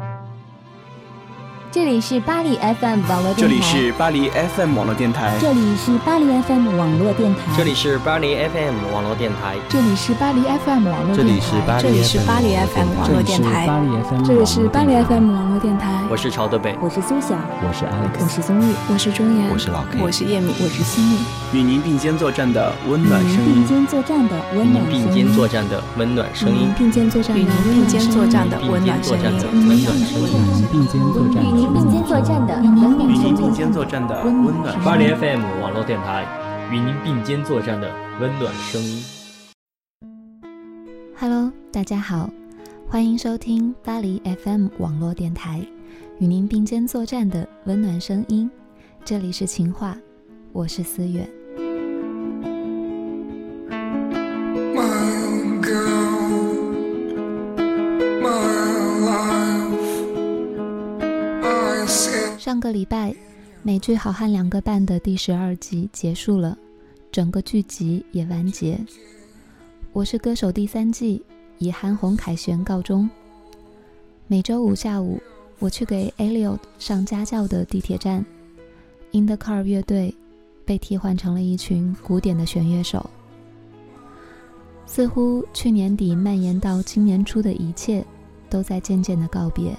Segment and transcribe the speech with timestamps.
[0.00, 0.49] Thank you.
[1.72, 3.38] 这里是巴黎 FM 网络电台。
[3.38, 5.38] 这里是巴黎 FM 网络电台。
[5.40, 7.54] 这里是巴黎 FM 网络电台。
[7.56, 9.56] 这里是巴黎 FM 网络电台。
[9.68, 11.78] 这里是巴黎 FM 网络电台。
[11.80, 13.68] 这里是巴黎 FM 网络电台。
[14.24, 16.02] 这里是巴黎 FM 网络电台。
[16.10, 21.18] 我是朝德北，我是苏晓，我是 Alex，我是宗玉，我是钟岩，我是老 K，我是叶敏，我是西米。
[21.52, 23.54] 与您并肩作战的温暖声音。
[23.54, 25.06] 并肩作战的温暖声音。
[25.06, 26.74] 并肩作战的温暖声音。
[26.76, 29.38] 并肩作战的并肩作战的温暖声音。
[30.72, 31.44] 并肩作战。
[31.59, 32.58] 与您并肩作战的。
[32.62, 32.68] 与
[33.18, 34.82] 您并肩作战的温暖。
[34.82, 36.24] 巴黎 FM 网络电台，
[36.72, 39.04] 与您并肩作战的温暖声音。
[41.18, 42.30] Hello，大家好，
[42.88, 45.60] 欢迎收听巴黎 FM 网络电台，
[46.18, 48.50] 与您并肩作战的温暖声音。
[49.04, 49.94] 这里是情话，
[50.54, 51.28] 我是思远。
[62.70, 63.12] 个礼拜，
[63.64, 66.56] 美剧《好汉两个半》的第十二集结束了，
[67.10, 68.76] 整个剧集也完结。
[69.92, 71.20] 《我是歌手》第三季
[71.58, 73.10] 以韩红凯旋告终。
[74.28, 75.20] 每周五下午，
[75.58, 78.24] 我去给 Elliot 上家教的地铁站
[79.10, 80.14] ，In the Car 乐队
[80.64, 83.10] 被替换成了一群古典的弦乐手。
[84.86, 88.04] 似乎去年底蔓延到今年初的一切，
[88.48, 89.76] 都在渐渐的告别。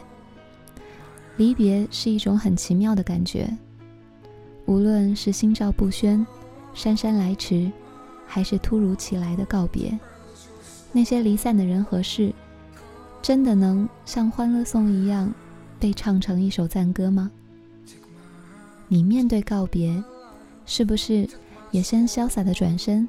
[1.37, 3.49] 离别是一种很奇妙的感觉，
[4.65, 6.25] 无论是心照不宣、
[6.73, 7.71] 姗姗来迟，
[8.27, 9.97] 还是突如其来的告别，
[10.91, 12.33] 那些离散的人和事，
[13.21, 15.33] 真的能像《欢乐颂》一样
[15.79, 17.31] 被唱成一首赞歌吗？
[18.87, 20.03] 你面对告别，
[20.65, 21.27] 是不是
[21.71, 23.07] 也先潇洒的转身，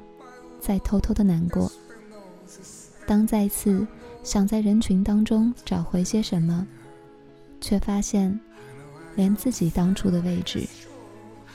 [0.59, 1.71] 再偷偷的难过？
[3.05, 3.85] 当再次
[4.23, 6.65] 想在人群当中找回些什么？
[7.63, 8.37] 却发现，
[9.15, 10.67] 连自己当初的位置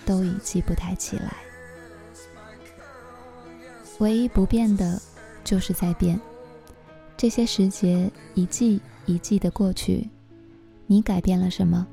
[0.06, 1.36] 都已记不太起来。
[3.98, 4.98] 唯一不变的，
[5.44, 6.18] 就是在变。
[7.14, 10.08] 这些时节一季一季的过去，
[10.86, 11.86] 你改变了什么？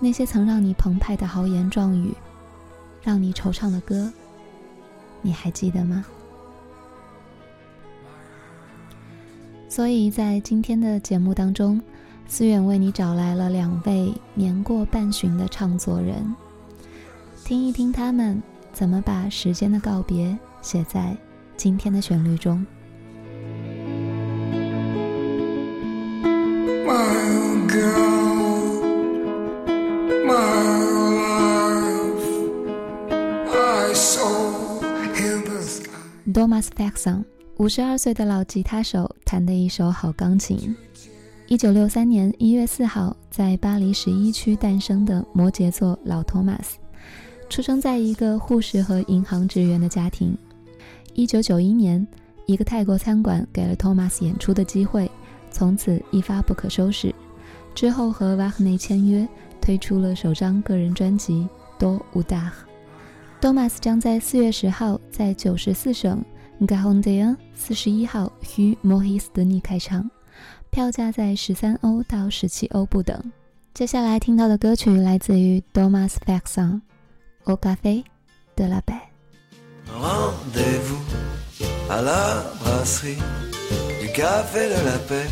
[0.00, 2.14] 那些曾让你澎湃的豪言壮语，
[3.02, 4.10] 让你惆怅的歌，
[5.20, 6.06] 你还记得吗？
[9.68, 11.78] 所以在今天的节目当中。
[12.30, 16.36] 思远为你找来了两位年过半旬的唱作人，
[17.42, 18.40] 听一听他们
[18.70, 21.16] 怎么把时间的告别写在
[21.56, 22.64] 今天的旋律中。
[36.30, 37.24] Thomas Faxon，
[37.56, 40.76] 五十二岁的老吉他手，弹的一手好钢琴。
[41.50, 46.76] 一九六三年一月四号，在巴黎十一区诞生的摩羯座老托马斯，
[47.48, 50.36] 出生在一个护士和银行职员的家庭。
[51.14, 52.06] 一九九一年，
[52.44, 55.10] 一个泰国餐馆给了托马斯演出的机会，
[55.50, 57.14] 从此一发不可收拾。
[57.74, 59.26] 之后和瓦赫内签约，
[59.58, 61.32] 推出了首张个人专辑
[61.78, 62.52] 《多乌达》。
[63.40, 66.22] 托马斯将在四月十号在九十四省
[66.66, 70.06] g a h o n d e a 四十一号与莫希斯德尼开唱。
[70.69, 73.31] 票价在十三欧到十七欧不等。
[73.73, 78.03] 接下来听到的歌曲来自于 Thomas Faxon，《Au café
[78.55, 81.03] de la paix》。Rendez-vous
[81.89, 83.17] à la brasserie
[84.01, 85.27] du café de la paix.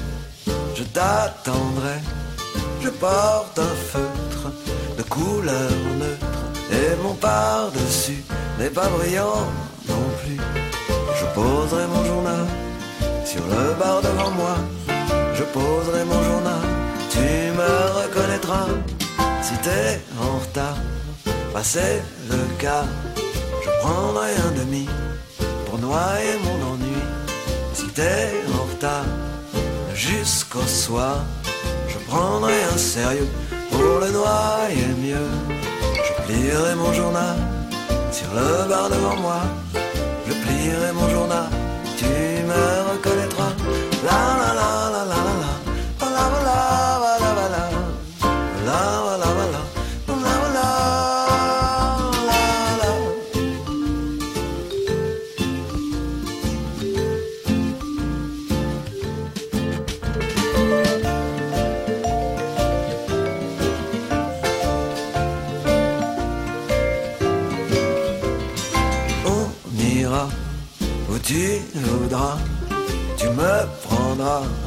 [0.75, 2.00] Je t'attendrai.
[2.81, 4.52] Je porte un feutre
[4.97, 6.25] de couleur neutre
[6.72, 8.24] et mon par-dessus
[8.59, 9.46] n'est pas brillant
[9.88, 10.38] non plus.
[11.19, 12.47] Je poserai mon journal
[13.25, 14.75] sur le bar devant moi je
[15.56, 16.65] poserai mon journal,
[17.15, 17.28] tu
[17.61, 18.69] me reconnaîtras.
[19.47, 19.93] Si t'es
[20.27, 20.78] en retard,
[21.55, 21.94] passer
[22.31, 22.84] le cas,
[23.65, 24.87] je prendrai un demi
[25.65, 27.00] pour noyer mon ennui.
[27.78, 29.09] Si t'es en retard,
[29.94, 31.17] jusqu'au soir,
[31.93, 33.31] je prendrai un sérieux
[33.70, 35.31] pour le noyer mieux.
[36.06, 37.37] Je plierai mon journal
[38.19, 39.41] sur le bar devant moi.
[40.26, 41.49] Je plierai mon journal,
[42.00, 42.12] tu
[42.50, 43.53] me reconnaîtras.
[44.08, 44.36] La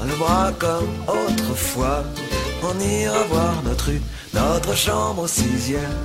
[0.06, 2.04] le bras comme autrefois.
[2.64, 4.02] On ira voir notre rue,
[4.34, 5.98] notre chambre au sixième.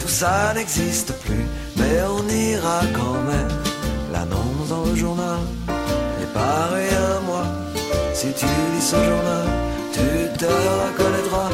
[0.00, 1.46] Tout ça n'existe plus,
[1.76, 3.52] mais on ira quand même.
[4.12, 5.38] L'annonce dans le journal
[6.22, 7.44] est pareil à moi.
[8.14, 9.46] Si tu lis ce journal,
[9.92, 11.50] tu te reconnaîtras.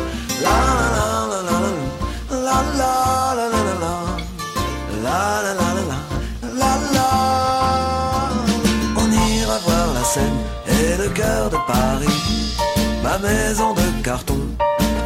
[11.69, 12.55] Paris,
[13.03, 14.41] ma maison de carton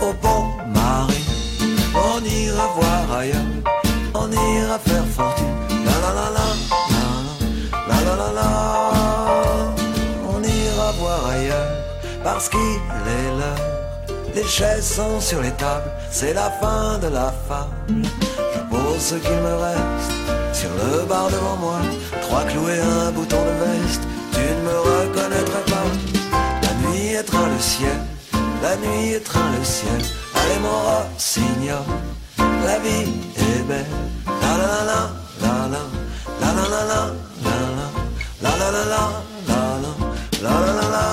[0.00, 1.26] au Pont Marie,
[1.93, 3.53] On ira voir ailleurs,
[4.14, 5.56] on ira faire fortune.
[5.85, 6.47] La la la la,
[7.88, 8.50] la la la la, la.
[10.32, 11.73] on ira voir ailleurs
[12.23, 13.67] parce qu'il est l'heure.
[14.37, 18.06] Les chaises sont sur les tables, c'est la fin de la fable.
[18.55, 20.12] Je pose ce qu'il me reste
[20.53, 21.81] sur le bar devant moi,
[22.23, 24.03] trois clous et un bouton de veste
[28.63, 30.01] la nuit étreint le ciel.
[30.35, 31.85] Allez mon rossignol,
[32.65, 33.87] la vie est belle.
[34.27, 35.01] La la la
[35.41, 35.83] la la
[36.41, 37.03] la la la la
[37.45, 37.57] la
[38.43, 39.11] la la la la la
[40.43, 41.12] la la la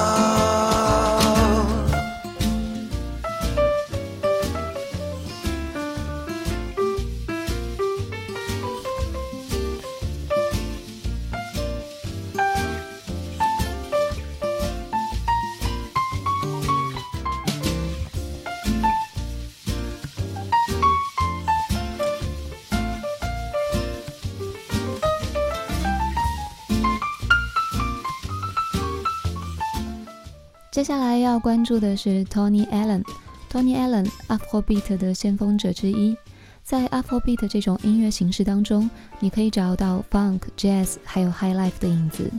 [30.79, 33.03] 接下来要关注的是 Tony Allen。
[33.51, 36.15] Tony Allen，Afrobeat 的先锋者之一。
[36.63, 38.89] 在 Afrobeat 这种音乐形式当中，
[39.19, 42.31] 你可以找到 Funk、Jazz 还有 High Life 的影子。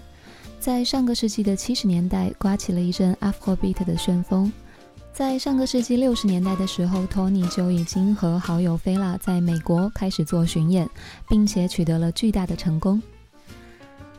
[0.59, 4.51] 在上个世纪的七十年代，刮起了一阵 Afrobeat 的旋风。
[5.13, 10.89] 在上个世纪六十年代的时候，Tony 就已经和好友 Fela 在美国开始做巡演，
[11.29, 13.03] 并且取得了巨大的成功。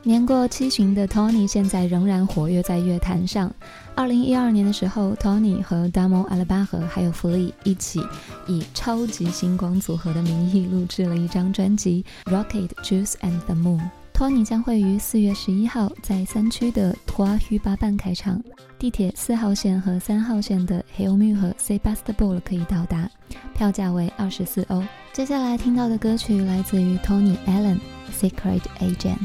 [0.04, 3.54] 年过七旬的 Tony 现在仍然活跃在乐坛上。
[3.94, 8.04] 二零一二年的时候，Tony 和 Damo Alaba 还有弗利一起
[8.48, 13.80] 以超级星光组合的名义录制了一张专辑《Rocket Juice and the Moon》。
[14.12, 18.42] Tony 将会于四月十一号在三区的托阿휴巴办开场，
[18.80, 23.08] 地铁四号线和三号线的 Hillmu 和 Sebastopol 可以到达，
[23.54, 24.84] 票价为二十四欧。
[25.14, 27.78] 接下来听到的歌曲来自于 Tony Allen，
[28.20, 29.16] 《Secret Agent》。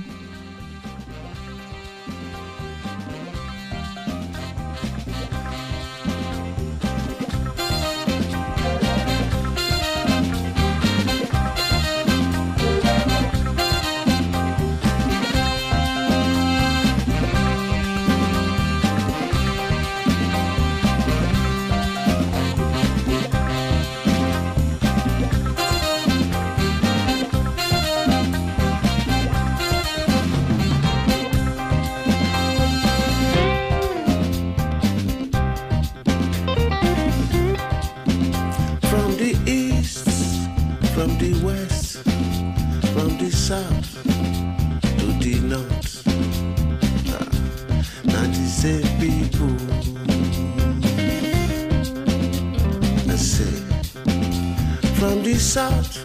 [55.57, 55.97] south,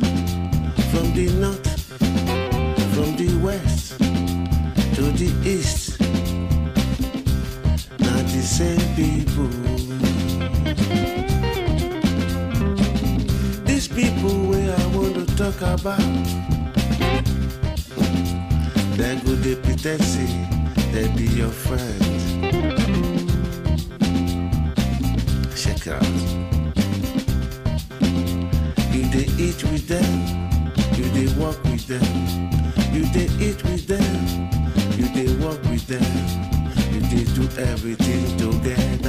[0.92, 1.82] from the north,
[2.94, 3.98] from the west
[4.96, 6.00] to the east.
[8.00, 9.52] Not the same people.
[13.66, 16.00] These people where I want to talk about,
[18.96, 20.32] they go they pretend say
[20.94, 22.24] they be your friends.
[25.62, 26.61] Check out.
[32.00, 32.50] them.
[32.94, 34.50] You did eat with them.
[34.98, 36.04] You did work with them.
[36.94, 39.01] You did do everything together.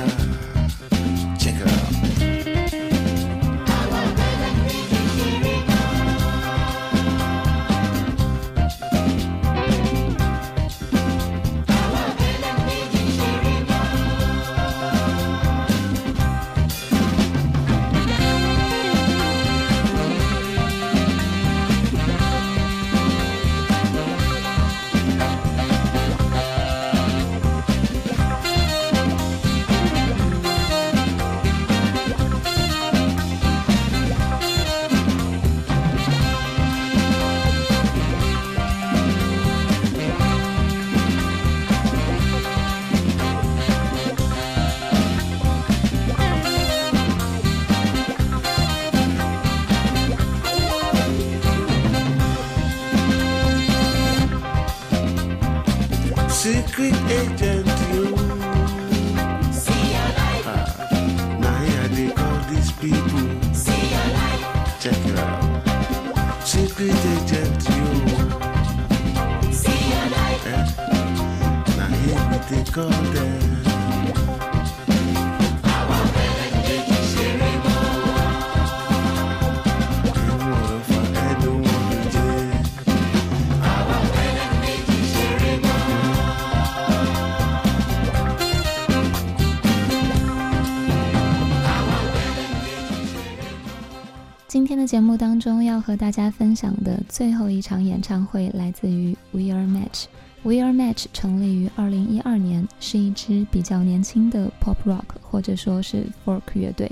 [94.53, 100.05] 今天的节目当中要和大家分享的最后一场演唱会来自于 We Are Match。
[100.45, 106.91] We Are Match 成立于2012年，是一支比较年轻的 pop rock 或者说是 folk 乐队。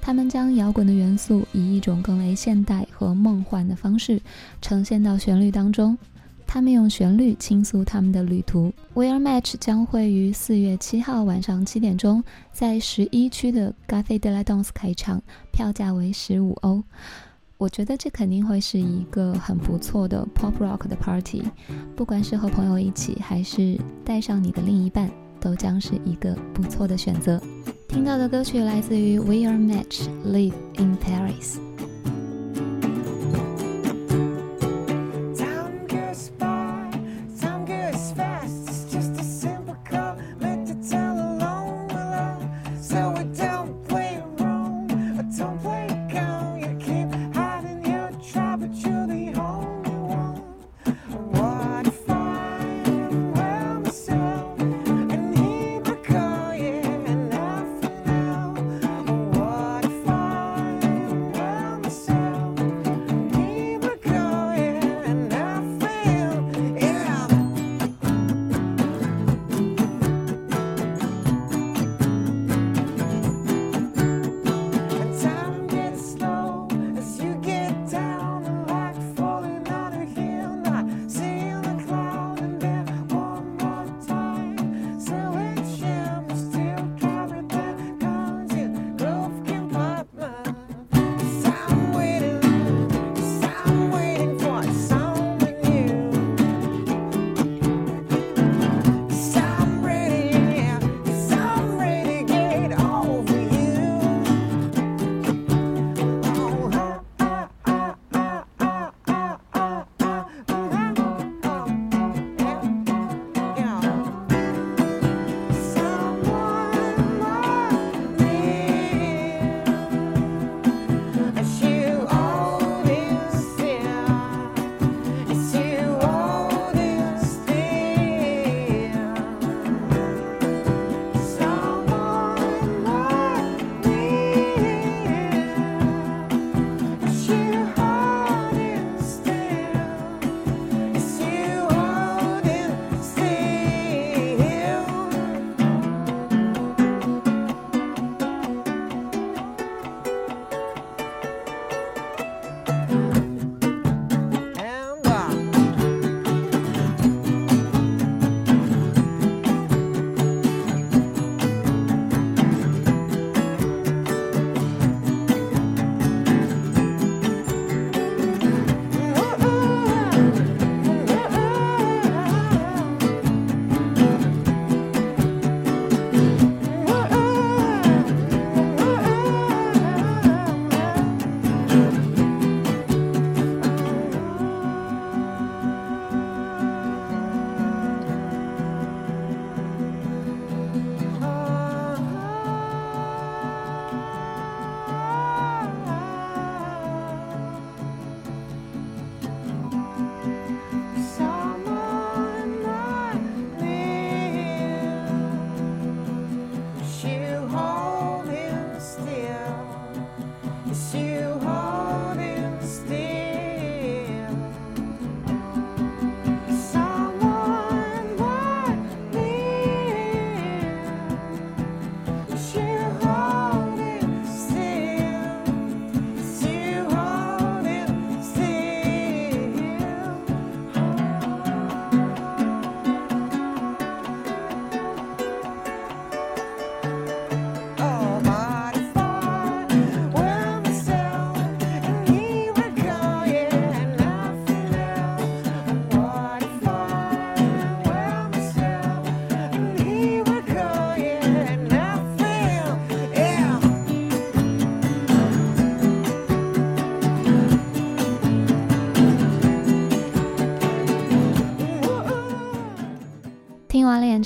[0.00, 4.18] 他们将摇滚的元素以一种更为现代和梦幻的方式
[4.62, 5.96] 呈现到旋律当中。
[6.46, 8.72] 他们用旋律倾诉他们的旅途。
[8.94, 15.22] We Are Match 将会于四月七号晚上七点钟在十一区的 Cafe de la Danse 开场，
[15.52, 16.82] 票价为十五欧。
[17.60, 21.42] 我觉得这肯定会是一个很不错的 pop rock 的 party，
[21.94, 27.38] 不管是和朋友一起，还是带上你的另一半，都将是一个不错的选择。
[27.86, 31.56] 听到的歌曲来自于 We Are Match，《Live in Paris》。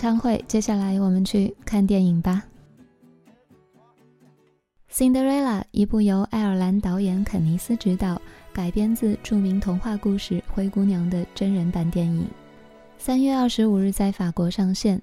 [0.05, 2.45] 唱会，接下来我们去看电影吧。
[4.95, 8.21] 《Cinderella》一部由爱尔兰导演肯尼斯执导、
[8.53, 12.27] 改编自著名童话故事《灰姑娘》的真人版电影，
[12.99, 15.01] 三月二十五日在法国上线。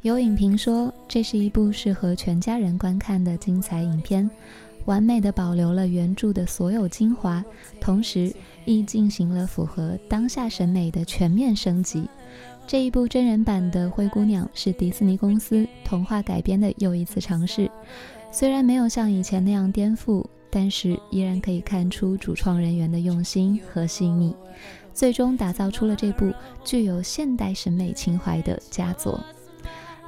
[0.00, 4.30] 有影评说，这是一部适合全家人观看的精彩影片，
[4.86, 7.44] 完美的保留了原著的所有精华，
[7.82, 12.08] 同时亦进行了符合当下审美的全面升级。
[12.68, 17.70] 这一部真人版的《灰姑娘》是迪士尼公司童话改编的又一次尝试。
[18.30, 24.36] 虽然没有像以前那样颠覆，但是依然可以看出主创人员的用心和细腻，
[24.92, 26.30] 最终打造出了这部
[26.62, 29.18] 具有现代审美情怀的佳作。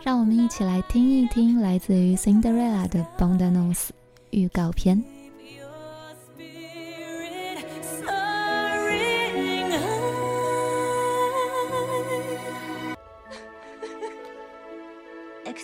[0.02, 3.75] 让我们一起来听一听来自于《Cinderella》的《Bondanos》
[4.33, 5.02] 预告片。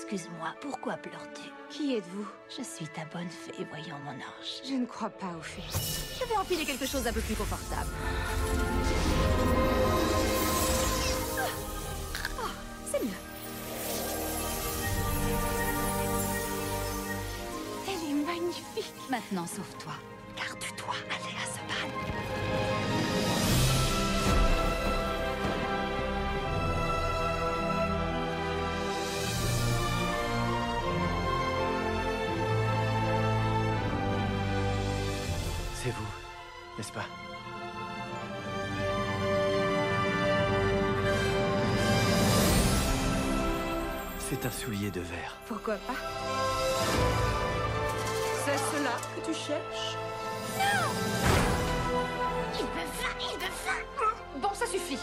[0.08, 4.62] Excuse-moi, pourquoi pleures-tu Qui êtes-vous Je suis ta bonne fée, voyons mon ange.
[4.64, 5.62] Je ne crois pas aux fées.
[6.20, 7.90] Je vais empiler quelque chose d'un peu plus confortable.
[12.38, 12.48] Oh,
[12.88, 13.10] c'est mieux.
[17.88, 18.94] Elle est magnifique.
[19.10, 19.94] Maintenant, sauve-toi.
[45.66, 46.00] Pourquoi pas
[48.44, 49.96] C'est cela que tu cherches
[50.56, 50.92] Non
[52.54, 54.98] Il me va, il me va Bon, ça suffit.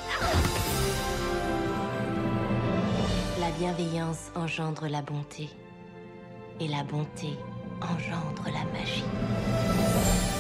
[3.41, 5.49] La bienveillance engendre la bonté.
[6.61, 7.37] Et la bonté
[7.81, 9.03] engendre la magie.“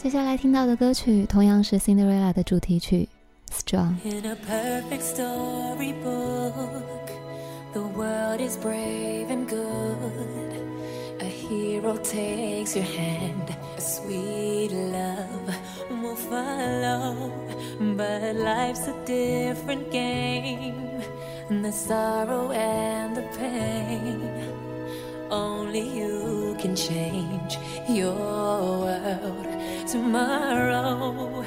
[0.00, 3.08] 接下来听到的歌曲同样是《Cinderella》的主题曲《
[3.52, 3.94] Strong》。
[4.08, 6.52] In a perfect storybook,
[7.72, 10.66] the world is brave and good.
[11.20, 15.54] A hero takes your hand, a sweet love
[15.90, 17.32] will follow.
[17.78, 21.02] But life's a different game,
[21.48, 24.56] and the sorrow and the pain.
[25.31, 29.47] Only you can change your world
[29.87, 31.45] tomorrow.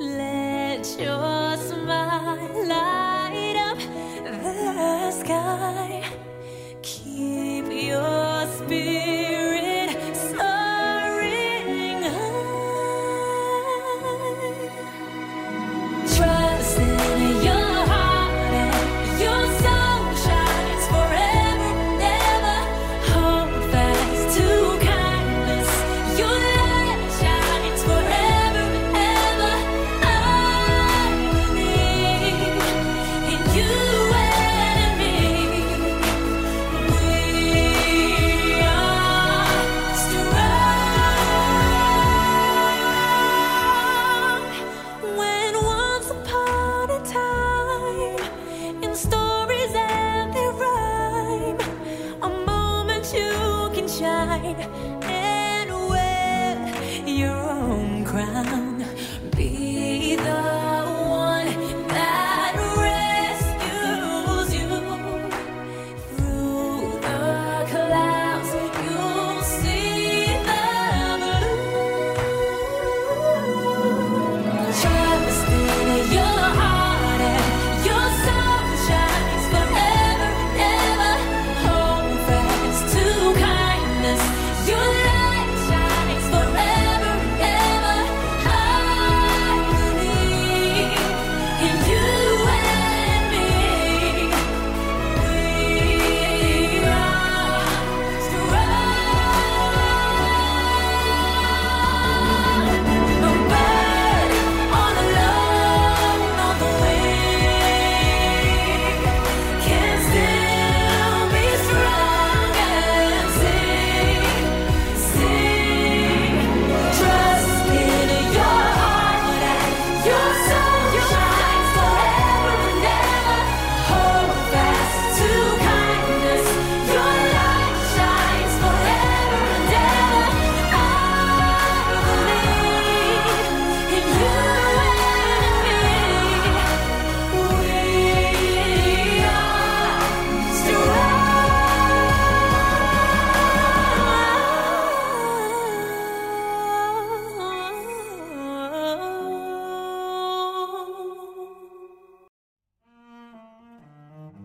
[0.00, 3.78] Let your smile light up
[4.24, 5.93] the sky.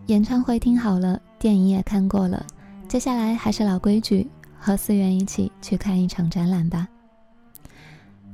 [0.10, 2.44] 演唱会听好了，电影也看过了，
[2.88, 6.88] 接下来还是老规矩，和思源一起去看一场展览吧。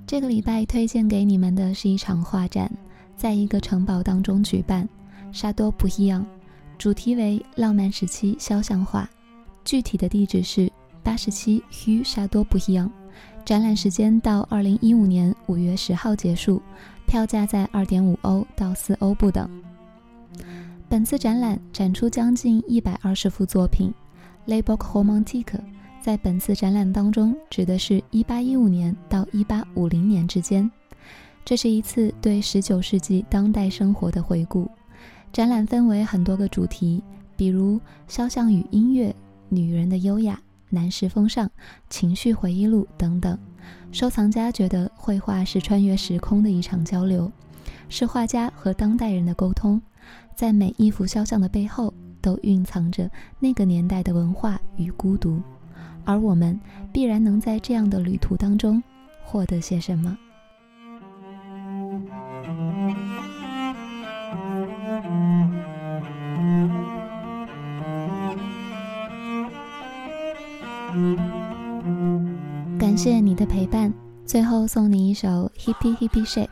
[0.08, 2.72] 这个礼拜推荐给你们的是一场画展，
[3.18, 4.88] 在一个城堡当中举办，
[5.34, 6.26] 沙多不一样，
[6.78, 9.10] 主题为浪漫时期肖像画，
[9.66, 10.72] 具体的地址是
[11.04, 12.90] 八十七 Hu 沙多不一样。
[13.44, 16.62] 展览时间到二零一五年五月十号结束，
[17.06, 19.50] 票价在二点五欧到四欧不等。
[20.96, 23.94] 本次展览展出将近一百二十幅作品
[24.46, 25.60] l a b o k Romantique
[26.02, 30.72] 在本次展览当中指的是一八一五年到一八五零年之间。
[31.44, 34.72] 这是一次对十九世纪当代生活的回顾。
[35.34, 37.04] 展览分为很多个主题，
[37.36, 37.78] 比如
[38.08, 39.14] 肖像与音乐、
[39.50, 41.52] 女人的优雅、男士风尚、
[41.90, 43.38] 情绪回忆录等等。
[43.92, 47.30] 收藏家觉得绘画是穿越时空的一场交流，
[47.90, 49.82] 是画家和当代人的沟通。
[50.36, 55.42] 在每一幅肖像的背后，都蕴藏着那个年代的文化与孤独，
[56.04, 56.60] 而我们
[56.92, 58.84] 必然能在这样的旅途当中
[59.24, 60.18] 获得些什么。
[72.78, 73.94] 感谢你的陪伴，
[74.26, 76.50] 最后送你一首 Hippie Hippie Shake。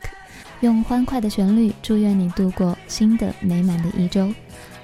[0.61, 4.33] 用欢快的旋律，祝愿你度过新的美满的一周。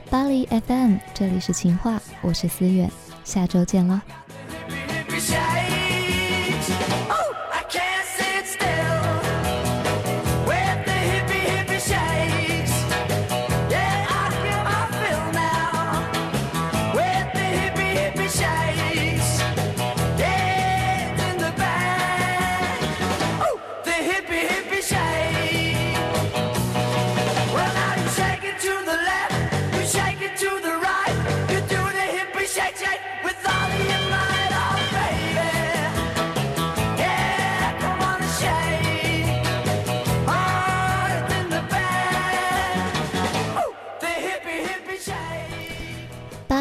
[0.10, 2.90] 巴黎 FM，这里是情话，我是思远，
[3.24, 4.02] 下周见了。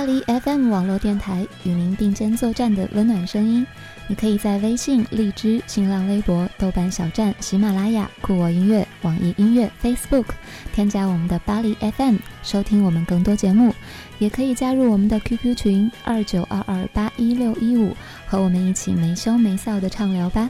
[0.09, 3.67] 黎 FM 网络电台与您并肩作战的温暖声音，
[4.07, 10.25] 你可以在微信、荔枝、新浪微博、豆瓣小站、喜马拉雅、酷我音乐、网易音乐、Facebook
[10.73, 13.75] 添加我们的巴黎 FM 收听我们更多节目，
[14.19, 17.95] 也可以加入我们的 QQ 群二九二二八一六一五，
[18.27, 20.49] 和我们一起没羞没臊的畅聊吧。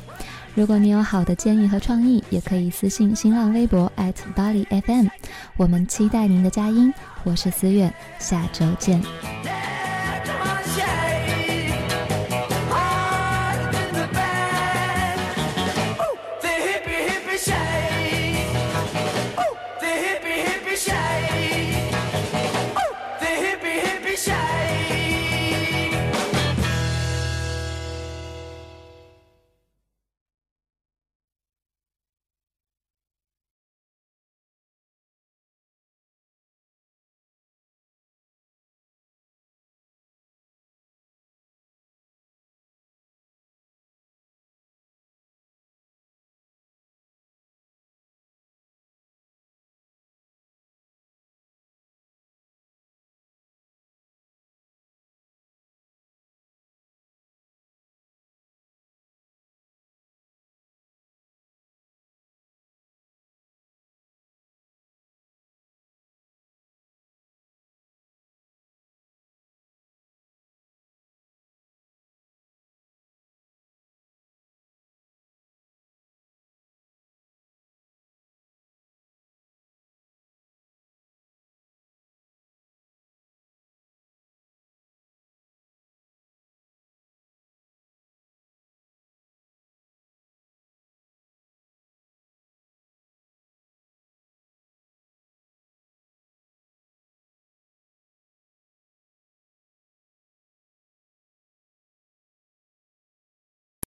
[0.59, 3.93] 如果你有好的建议和创意，也可以私信新浪微博
[4.35, 5.09] @BodyFM，
[5.57, 6.93] 我们期待您的佳音。
[7.23, 9.01] 我是思远，下周见。